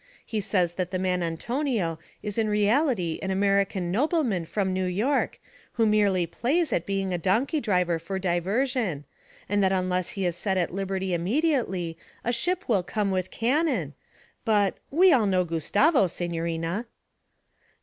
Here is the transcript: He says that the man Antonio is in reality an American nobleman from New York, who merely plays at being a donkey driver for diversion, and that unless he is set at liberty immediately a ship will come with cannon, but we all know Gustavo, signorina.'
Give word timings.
He 0.25 0.41
says 0.41 0.73
that 0.73 0.89
the 0.89 0.97
man 0.97 1.21
Antonio 1.21 1.99
is 2.23 2.39
in 2.39 2.49
reality 2.49 3.19
an 3.21 3.29
American 3.29 3.91
nobleman 3.91 4.45
from 4.45 4.73
New 4.73 4.87
York, 4.87 5.39
who 5.73 5.85
merely 5.85 6.25
plays 6.25 6.73
at 6.73 6.87
being 6.87 7.13
a 7.13 7.19
donkey 7.19 7.59
driver 7.61 7.99
for 7.99 8.17
diversion, 8.17 9.05
and 9.47 9.61
that 9.61 9.71
unless 9.71 10.09
he 10.17 10.25
is 10.25 10.35
set 10.35 10.57
at 10.57 10.73
liberty 10.73 11.13
immediately 11.13 11.99
a 12.23 12.33
ship 12.33 12.67
will 12.67 12.81
come 12.81 13.11
with 13.11 13.29
cannon, 13.29 13.93
but 14.43 14.79
we 14.89 15.13
all 15.13 15.27
know 15.27 15.45
Gustavo, 15.45 16.07
signorina.' 16.07 16.87